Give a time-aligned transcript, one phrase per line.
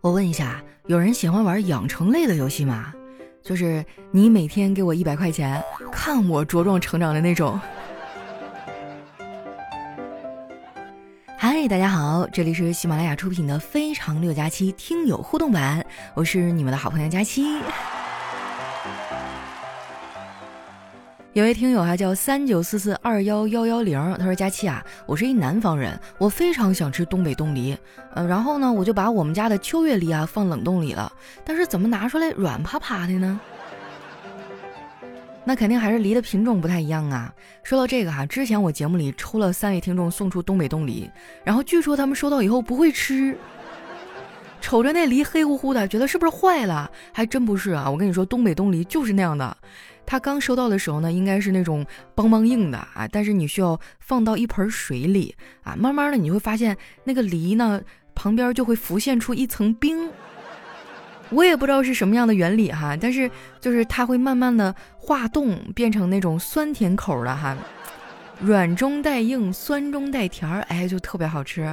[0.00, 2.92] 我问一下，有人喜欢玩养成类的游戏吗？
[3.42, 7.58] 就是你每天给我一百块钱，看我茁壮成长的那种。
[11.36, 15.84] 嗨，大家好，这里是喜马拉雅出品的《非常六加七》听友互动版，
[16.14, 17.58] 我是你们的好朋友佳期。
[21.36, 27.76] 有位听友还叫三九四四二幺幺幺零，他说：“佳期啊，我是一南方人，我非常想吃东北冻梨，
[28.14, 31.12] 嗯，然后呢，我就把我们家的秋月梨啊放冷冻里了，
[31.44, 33.38] 但是怎么拿出来软趴趴的呢？
[35.44, 37.30] 那肯定还是梨的品种不太一样啊。
[37.62, 41.06] 说到这个哈，之前我节目里抽了三位听众送出东北冻梨，
[41.44, 43.36] 然后据说他们收到以后不会吃，
[44.62, 46.90] 瞅着那梨黑乎乎的，觉得是不是坏了？
[47.12, 49.54] 还真不是啊，我跟你说，东北冻梨就是那样的。”
[50.06, 51.84] 它刚收到的时候呢，应该是那种
[52.14, 55.34] 邦邦硬的啊，但是你需要放到一盆水里
[55.64, 57.80] 啊，慢慢的你会发现那个梨呢
[58.14, 60.08] 旁边就会浮现出一层冰。
[61.30, 63.28] 我也不知道是什么样的原理哈，但是
[63.60, 67.56] 就是它会慢慢的化冻，变成那种酸甜口的哈，
[68.38, 71.68] 软中带硬，酸中带甜儿，哎，就特别好吃。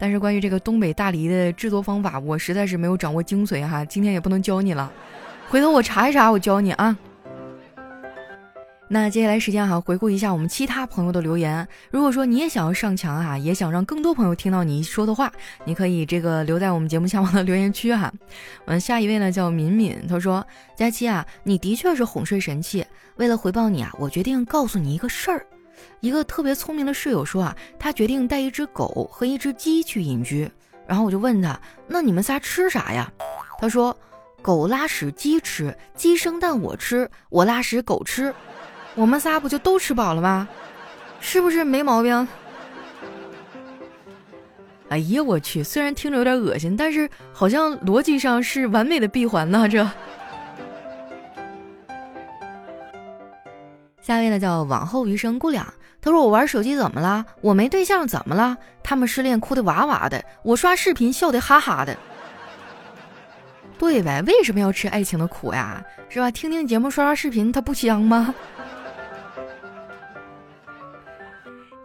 [0.00, 4.92] 但是关于这个东北大梨的制作方法，我实在是没有掌握精髓哈，今天也不能教你了，
[5.48, 6.98] 回头我查一查，我教你啊。
[8.90, 11.68] 那接下来时间哈，回顾一下我们其他朋友的留言。
[11.90, 15.30] 如果说你也想要上墙哈，也想让更多朋友听到你说的话，
[15.66, 18.10] 你可以这个留在我们节目下方的留言区哈。
[18.64, 22.82] 嗯，下一位呢叫敏敏，他说：佳期啊，你的确是哄睡神器。
[23.16, 25.46] 为了回报你啊，我决定告诉你一个事儿。
[26.00, 30.50] 一个特别聪明的室友说啊，他决定带一只狗和一只鸡去隐居。
[30.86, 33.12] 然后我就问他，那你们仨吃啥呀？
[33.58, 33.94] 他说：
[34.40, 38.34] 狗拉屎鸡吃，鸡生蛋我吃，我拉屎狗吃。
[38.98, 40.48] 我们仨不就都吃饱了吗？
[41.20, 42.28] 是不是没毛病？
[44.88, 45.62] 哎呀，我去！
[45.62, 49.68] 虽然听着有点恶心，但是好像逻辑上是完美的闭环呢。
[49.68, 49.88] 这
[54.02, 55.64] 下一位呢叫往后余生姑娘，
[56.00, 57.24] 她说我玩手机怎么了？
[57.40, 58.56] 我没对象怎么了？
[58.82, 61.96] 他们失恋哭的哇哇的，我刷视频笑的哈哈的。
[63.78, 64.20] 对呗？
[64.26, 65.84] 为什么要吃爱情的苦呀？
[66.08, 66.30] 是吧？
[66.30, 68.34] 听听节目刷刷视频，它不香吗？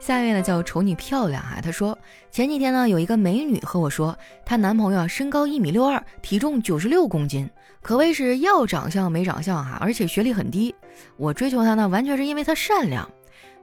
[0.03, 1.97] 下一位呢叫丑女漂亮哈，她说
[2.29, 4.13] 前几天呢有一个美女和我说，
[4.45, 7.49] 她男朋友身高一米六二，体重九十六公斤，
[7.81, 10.75] 可谓是要长相没长相哈，而且学历很低。
[11.15, 13.09] 我追求她呢，完全是因为她善良。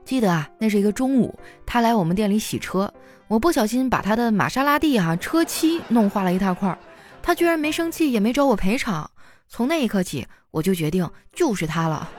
[0.03, 2.91] 记得啊，那是一个中午，她来我们店里洗车，
[3.27, 6.75] 我不小心把她的玛莎拉蒂哈车漆弄花了一大块，
[7.21, 9.07] 她居然没生气，也没找我赔偿。
[9.47, 12.09] 从那一刻起，我就决定就是他了。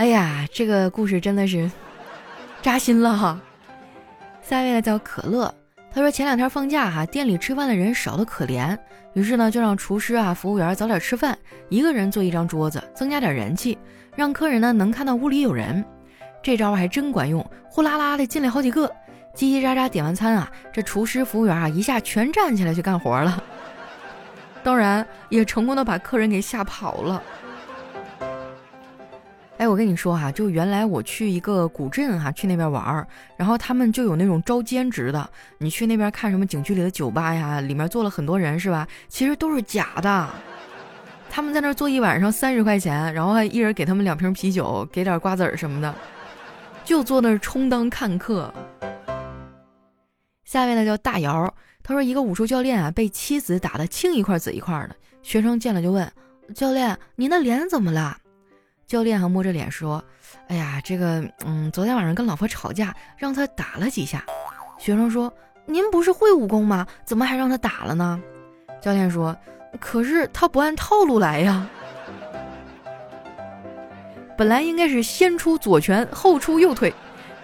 [0.00, 1.70] 哎呀，这个故事真的是
[2.62, 3.38] 扎心了哈！
[4.40, 5.54] 下一位呢叫可乐，
[5.92, 8.74] 他说前两天放假哈，店里吃饭的人少得可怜，
[9.12, 13.76] 于是呢就让厨师啊、服务员早点吃饭，一个人坐一张桌子，增加点人气，
[14.16, 15.84] 让客人呢能看到屋里有人。
[16.42, 18.90] 这招还真管用，呼啦啦的进来好几个，
[19.36, 23.44] 叽叽喳喳点完餐啊，这厨师、服务员啊一下全站起来去干活了，
[24.62, 27.22] 当然也成功的把客人给吓跑了。
[29.60, 33.06] 哎，我跟你说哈，就原来我去一个古镇哈，去那边玩儿，
[33.36, 35.30] 然后他们就有那种招兼职的。
[35.58, 38.88] 你去那边看什么景区里的酒吧呀，里面坐了很多人是吧？
[39.10, 40.28] 其实都是假的。
[41.28, 45.94] 他们在那儿坐一晚上三十块钱，然后还一人给他们两瓶啤酒，给点瓜子儿什么的，
[46.82, 48.50] 就坐那儿充当看客。
[50.46, 56.10] 下面呢叫大姚，他说一个武术教练啊被妻子打得青一块紫一块的，学生见了就问
[56.54, 58.16] 教练：“你那脸怎么了？”
[58.90, 60.02] 教练还摸着脸说
[60.50, 64.24] ：“哎呀，这个，嗯，昨天晚上跟老婆吵架，让他打了几下。”
[64.80, 65.32] 学生说
[65.64, 66.84] ：“您不是会武功吗？
[67.04, 68.20] 怎么还让他打了呢？”
[68.82, 69.36] 教练说
[69.78, 71.68] ：“可是他不按套路来呀，
[74.36, 76.92] 本来应该是先出左拳后出右腿，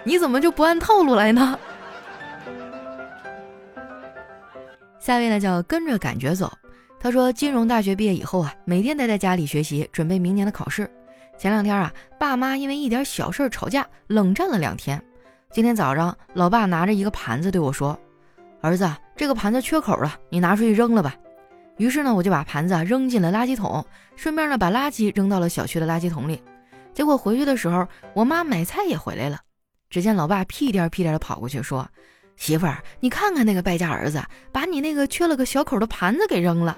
[0.03, 1.57] 你怎么就不按套路来呢？”
[4.99, 6.53] 下位呢叫跟着感觉走，
[6.99, 10.91] 他说金融大学毕业以后啊，每天待在家里学习，准备明年的考试。
[11.39, 15.01] 前两天啊，爸妈因为一点小事吵架，冷战了两天。
[15.53, 17.99] 今天早上，老爸拿着一个盘子对我说
[18.63, 21.15] ：“儿子，这个盘子缺口了，你拿出去扔了吧。”
[21.77, 23.85] 于是呢，我就把盘子扔进了垃圾桶，
[24.17, 26.43] 顺便呢把垃圾扔到了小区的垃圾桶里。
[26.95, 29.39] 结果回去的时候，我妈买菜也回来了。
[29.91, 31.87] 只见老爸屁颠屁颠的跑过去说
[32.37, 36.77] ：“媳妇儿，你看看那个败家儿子，把你那个缺了个小口的盘子给扔了。”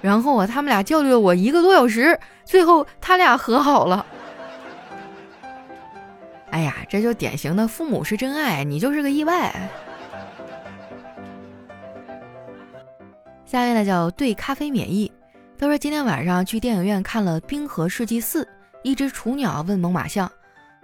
[0.00, 4.04] 然后啊，他们俩教育了我一个多小时，最后他俩和好了。
[6.50, 9.54] 哎呀，这就典型的父母是真爱，你就是个意外。
[13.44, 15.10] 下一位呢叫对咖啡免疫，
[15.58, 18.44] 他说今天晚上去电影院看了《冰河世纪四》，
[18.82, 20.30] 一只雏鸟问猛犸象：“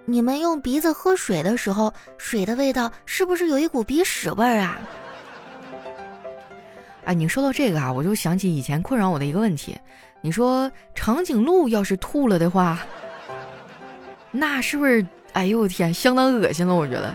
[0.06, 4.78] 你们用鼻子喝水的时候，水的味道是不是有一股鼻屎味儿啊？”
[7.04, 9.76] 哎，你说到这个啊，我就想起以前困扰我的一个问题。
[10.20, 12.80] 你说长颈鹿要是吐了的话，
[14.30, 15.06] 那是不是？
[15.34, 17.14] 哎呦我天，相当恶心了，我觉得。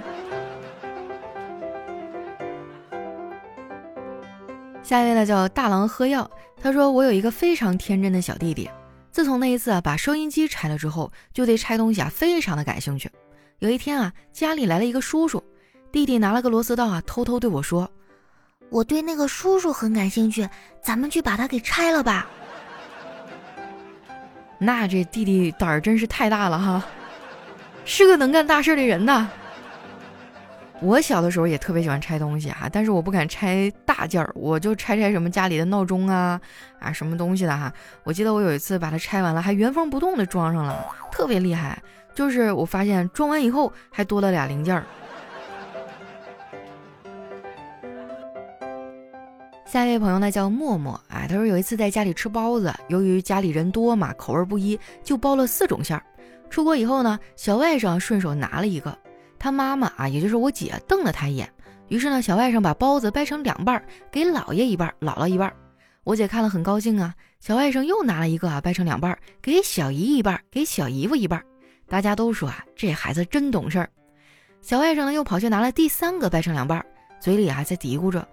[4.83, 6.29] 下一位呢叫大郎喝药，
[6.61, 8.69] 他说我有一个非常天真的小弟弟，
[9.11, 13.09] 自从那一次啊把收音机拆了之后，就对拆东西啊非常的感兴趣。
[13.59, 15.43] 有一天啊家里来了一个叔叔，
[15.91, 17.89] 弟弟拿了个螺丝刀啊偷偷对我说
[18.69, 20.47] ：“我对那个叔叔很感兴趣，
[20.81, 22.27] 咱们去把他给拆了吧。”
[24.61, 26.83] 那这弟弟胆儿真是太大了哈，
[27.85, 29.29] 是个能干大事的人呐。
[30.81, 36.39] 我小的时候也特别喜欢拆东西哈，但是我不敢拆大件儿，我就拆拆什么家里的闹钟啊
[36.79, 37.71] 啊什么东西的哈。
[38.03, 41.81] 我记得我有一次把它拆完了，还原封不动的装上了，特别厉害。
[42.13, 44.83] 就是我发现装完以后还多了俩零件儿。
[49.71, 56.03] 下一位朋友呢叫默默啊，他说有一次在家里吃包子，由于家里人多嘛，口味不一，就包了四种馅儿。
[56.49, 58.97] 出国以后呢，小外甥顺手拿了一个。
[59.37, 61.47] 他妈妈啊，也就是我姐，瞪了他一眼。
[61.87, 63.79] 于是呢，小外甥把包子掰成两半，
[64.11, 65.53] 给姥爷一半，姥姥一半。
[66.03, 67.13] 我姐看了很高兴啊。
[67.39, 71.39] 小外甥又拿了一个啊，掰成两半，给小姨一半，给小姨夫一半。
[71.87, 73.87] 大家都说啊，这孩子真懂事儿。
[74.63, 76.83] 小外甥呢，又跑去拿了第三个，掰成两半，
[77.19, 78.27] 嘴里还在嘀咕着：“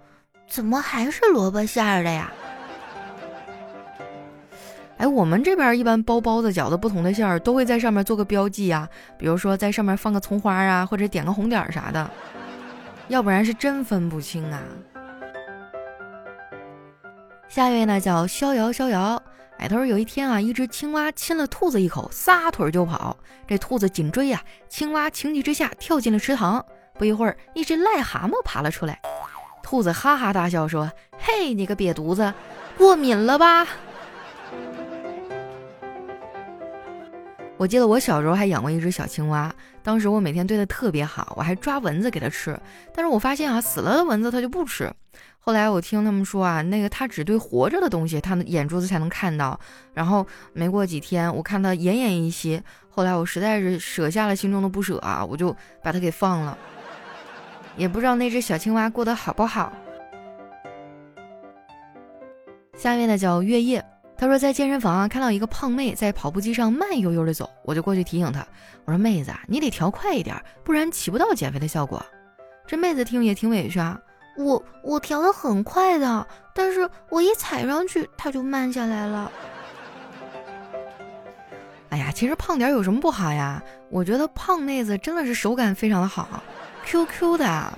[0.47, 2.31] 怎么还是萝卜馅儿的呀？”
[4.97, 12.09] 哎，我们这边一般包包子、饺子，不同的馅儿都会在上面做个标记呀，比如说在上面放个葱花啊，或者点个红点儿啥的，
[13.07, 14.59] 要不然是真分不清啊。
[17.47, 19.21] 下一位呢叫逍遥逍遥，
[19.59, 23.15] 哎，他说有一天啊，一只青蛙亲了兔子一口，撒腿就跑，
[23.47, 26.65] 这兔子紧追呀，青蛙情急之下跳进了池塘，
[26.95, 28.99] 不一会儿，一只癞蛤蟆爬了出来，
[29.69, 32.33] 兔子哈哈大笑说：“嘿，你个瘪犊子，
[32.77, 33.67] 过敏了吧？”
[37.57, 39.53] 我记得我小时候还养过一只小青蛙，
[39.83, 42.57] 当时我每天对它特别好，我还抓蚊子给它吃。
[42.95, 44.89] 但是我发现啊，死了的蚊子它就不吃。
[45.37, 49.59] 后来我听他们说啊，那个它只对活着的东西，它的眼珠子才能看到。
[49.93, 55.53] 然后没过几天，我看它奄奄一息，后来我实在是舍下了心中的不舍啊，我就
[55.83, 56.57] 把它给放了。
[57.77, 59.71] 也不知道那只小青蛙过得好不好。
[62.75, 63.83] 下面的叫月夜。
[64.19, 68.43] 他说在健身房啊看到一个胖妹在跑步机上慢悠悠的走，我就过去提醒她，
[68.83, 72.03] 我说妹子啊，你得调快一点，不然起不到减肥的效果。
[72.65, 74.01] 这妹子听也挺委屈啊，
[74.35, 79.31] 我我调的很快的，但是我一踩上去它就慢下来了。
[81.89, 83.61] 哎呀，其实胖点有什么不好呀？
[83.91, 86.27] 我觉得胖妹子真的是手感非常的好
[86.87, 87.73] ，Q Q 的。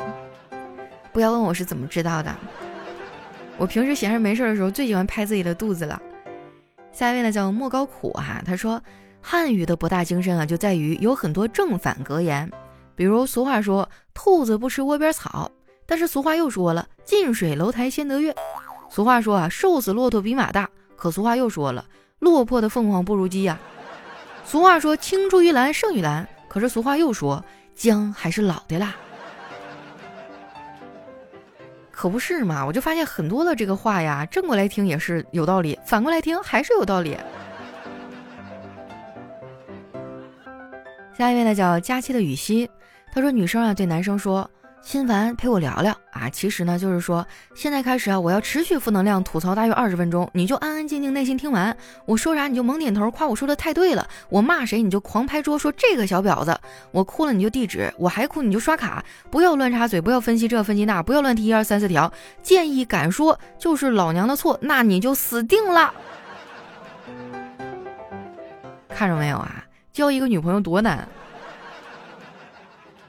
[1.11, 2.35] 不要问我是怎么知道的，
[3.57, 5.99] 我平时闲着没事的时候最喜欢拍自己的肚子了。
[6.91, 8.79] 下一位呢叫莫高苦哈，他说
[9.19, 12.47] 汉语的博大精深啊，就在于有很多正反格言。
[12.95, 15.49] 比如俗话说兔子不吃窝边草，
[15.87, 18.35] 但是俗话又说了近水楼台先得月。
[18.91, 21.83] 俗话说啊瘦死骆驼比马大，可俗话又说了
[22.19, 23.57] 落魄的凤凰不如鸡呀。
[24.45, 27.43] 俗话说青出于蓝胜于蓝，可是俗话又说
[27.79, 28.93] 姜还是老的辣。
[31.89, 32.65] 可不是嘛！
[32.65, 37.17] 我就发现很多的这个话呀，正过来听也是有道理，反过来听还是有道理。
[41.17, 42.69] 下一位呢，叫佳期的雨熙，
[43.13, 44.49] 他说女生啊对男生说。
[44.81, 46.29] 心烦，陪我聊聊啊！
[46.29, 47.25] 其实呢，就是说，
[47.55, 51.75] 现在开始啊，我要持续负能量吐槽大约二十分钟，你就安安静静耐心听完，
[52.05, 54.07] 我说啥你就猛点头，夸我说的太对了。
[54.29, 56.59] 我骂谁你就狂拍桌说这个小婊子，
[56.91, 62.11] 我哭了你就地址，我还哭你就刷卡，不要乱插嘴，不要分析这分析那，不要乱提一二三四条。
[62.41, 65.93] 建议敢说就是老娘的错，那你就死定了。
[68.89, 69.63] 看着没有啊？
[69.93, 71.07] 交一个女朋友多难。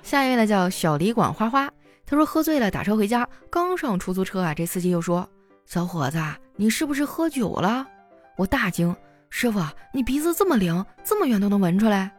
[0.02, 1.70] 下一位呢叫小李管花花，
[2.10, 5.28] 他说喝醉了打车回家，刚上出租车啊，这司机又说
[5.64, 6.20] ：“小伙子，
[6.56, 7.86] 你是不是喝酒了？”
[8.36, 8.92] 我大惊
[9.30, 9.60] ：“师傅，
[9.94, 12.10] 你鼻子这么灵，这么远都能闻出来？”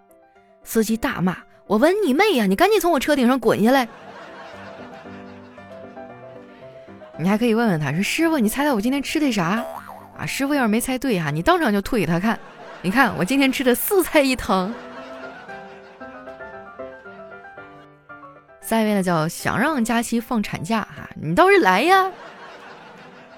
[0.64, 1.36] 司机大骂
[1.68, 2.46] ：“我闻你妹呀！
[2.46, 3.86] 你赶紧从我车顶上滚下来！”
[7.20, 9.62] 你还可以问问他说：“师傅，你猜猜我今天吃的啥？”
[10.18, 12.40] 啊，师傅要是没猜对哈，你当场就吐给他看。
[12.82, 14.74] 你看我今天吃的四菜一汤。
[18.72, 22.10] 下一位呢叫想让佳期放产假哈，你倒是来呀！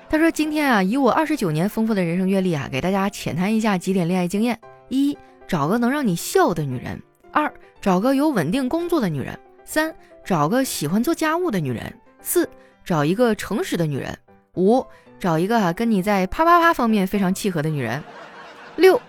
[0.07, 4.59] 他说：“今天啊，以我二十九年丰富的人生阅历啊，给大家浅谈一下几点恋爱经验：
[4.89, 6.95] 一、找个能让你笑的女人；
[7.31, 9.33] 二、找个有稳定工作的女人；
[9.65, 9.91] 三、
[10.23, 11.83] 找个喜欢做家务的女人；
[12.21, 12.47] 四、
[12.85, 14.13] 找一个诚实的女人；
[14.53, 14.85] 五、
[15.19, 17.99] 找一个跟你在啪啪啪方面非常契合的女人；
[18.75, 19.01] 六、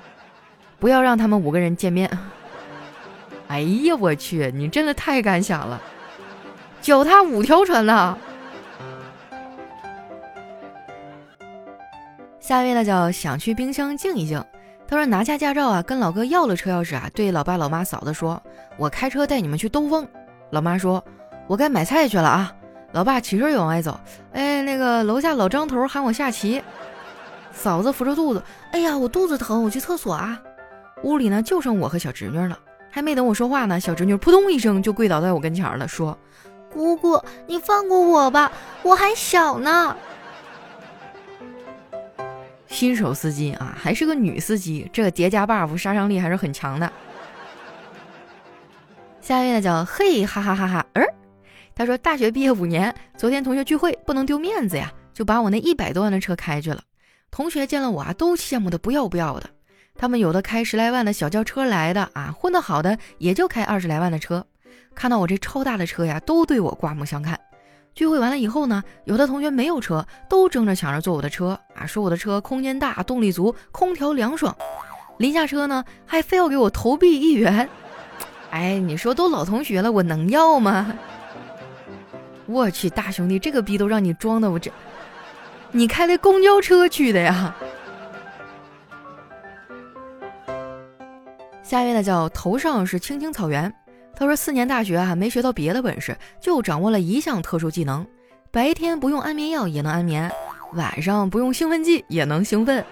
[0.78, 2.10] 不要让他们五个人见面。
[3.48, 4.50] ”哎呀，我去！
[4.54, 5.78] 你真的太敢想了，
[6.84, 8.14] 脚踏五条船呐！
[12.38, 14.44] 下一位呢叫想去冰箱静一静。
[14.86, 18.40] 他说拿下驾照啊，跟老哥要了车钥匙啊，对老爸老妈嫂子说
[18.76, 20.06] ：“我开车带你们去兜风。”
[20.52, 21.02] 老妈说
[21.48, 22.54] ：“我该买菜去了啊。”
[22.92, 23.98] 老爸起身就往外走。
[24.34, 26.62] 哎，那个楼下老张头喊我下棋。
[27.50, 30.38] 嫂子扶着肚子，哎呀，我肚子疼，我去厕所啊。
[31.02, 32.58] 屋里呢就剩我和小侄女了。
[32.90, 36.16] 还没等我说话呢，小侄女扑通一声就跪倒在我跟前了，说
[36.74, 38.52] ：“姑姑，你放过我吧，
[38.82, 39.96] 我还小呢。”
[42.68, 46.92] 新手司机啊，还是个女司机，这个叠加 buff 杀伤力还是很强的。
[49.20, 51.06] 下一位呢叫嘿哈哈哈哈儿，
[51.74, 56.82] 他说大学毕业五年，昨天同学聚会不能丢面子呀，就把我那一百多万的车开去了。
[57.30, 59.48] 同学见了我啊，都羡慕的不要不要的。
[59.96, 64.44] 他们有的开十来万的小轿车来的啊，混得好的也就开二十来万的车。
[64.94, 67.38] 看到我这超大的车呀，都对我刮目相看。
[67.94, 74.56] 聚会完了以后呢，有的同学没有车，都争着抢着坐我的车啊，说我的车空间大、动力足、空调凉爽。
[75.18, 77.68] 临下车呢，还非要给我投币一元。
[78.50, 80.92] 哎，你说都老同学了，我能要吗？
[82.46, 84.70] 我去，大兄弟，这个逼都让你装的，我这，
[85.70, 87.54] 你开的公交车去的呀？
[91.62, 93.72] 下一位呢叫头上是青青草原，
[94.16, 98.06] 他说四年大学啊没学到别的本事，就掌握了一项特殊技能，
[98.50, 100.30] 白天不用安眠药也能安眠，
[100.74, 102.84] 晚上不用兴奋剂也能兴奋。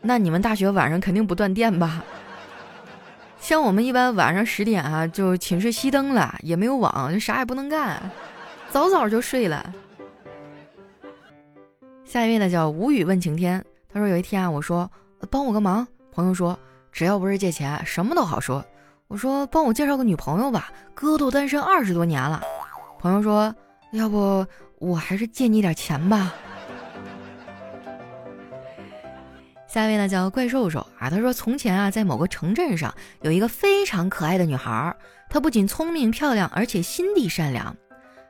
[0.00, 2.04] 那你们大学晚上肯定不断电吧？
[3.38, 8.02] 像我们一般晚上十点啊就寝室熄灯了，也没有网，就啥也不能干，
[8.70, 9.72] 早早就睡了。
[12.04, 14.90] 下一位呢叫无语问晴天，他说有一天啊我说
[15.30, 15.86] 帮我个忙。
[16.12, 16.58] 朋友说
[16.96, 18.64] ：“只要不是借钱，什么都好说。”
[19.06, 22.40] 我说：“帮我介绍个女朋友吧，哥都单身二十多年了。”
[22.98, 23.54] 朋友说
[23.92, 24.46] ：“要不
[24.78, 26.32] 我还是借你点钱吧。”
[29.68, 34.96] 下一位呢叫怪兽兽啊，他说：“从前啊，在某个城镇上有一个非常可爱的女孩，
[35.28, 37.66] 她不仅聪明漂亮，而且心地善良。”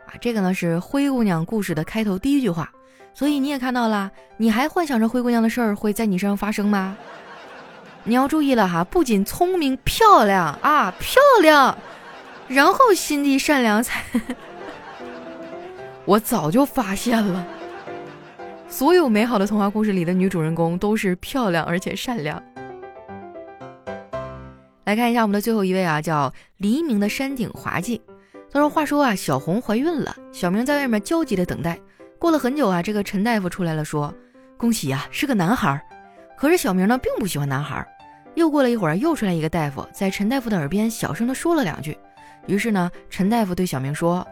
[0.06, 2.68] 啊，这个呢是灰姑娘故事的开头第一句话，
[3.14, 6.96] 所以你也看到了，你还幻想着灰姑娘的事儿会在你身上发生吗？
[8.08, 11.76] 你要注意了哈，不仅聪明漂亮啊，漂亮，
[12.46, 14.04] 然后心地善良才。
[16.06, 17.44] 我早就发现了，
[18.68, 22.40] 所有美好的童话故事里的女主人公都是漂亮而且善良。
[24.84, 28.00] 来看一下我们的最后一位啊，叫黎明的山顶滑稽。
[28.52, 31.76] 他说：“话说啊，小红怀孕了，小明在外面焦急的等待。
[32.20, 34.14] 过了很久啊，这个陈大夫出来了，说：
[34.56, 35.84] 恭喜呀，是个男孩。
[36.38, 37.84] 可是小明呢，并不喜欢男孩。”
[38.36, 41.98] 又过了一会儿，又出来一个大夫，在陈大夫的耳边小声的说了两句。
[42.46, 44.24] 于是呢，陈大夫对小明说：“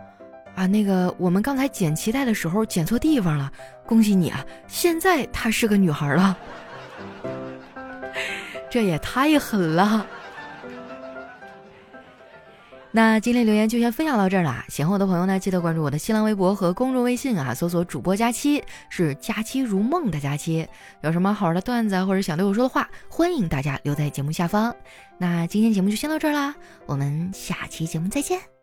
[0.55, 3.51] 啊，那个我们刚才剪脐带的时候剪错地方了，
[3.87, 6.37] 恭喜你啊，现在她是个女孩了。”
[8.71, 10.07] 这也太狠了。
[12.97, 14.65] 那今天留言就先分享到这儿了。
[14.69, 20.65] 喜欢我的朋友呢，记得关注我的新浪微博和公众微信啊，搜索主播佳期，是佳期如梦的佳期。
[21.03, 24.73] 有什么好玩的段子或者想对我说的话，欢迎大家留在节目下方。
[25.19, 26.55] 那今天节目就先到这儿啦，
[26.87, 28.54] 我们下期节目再见。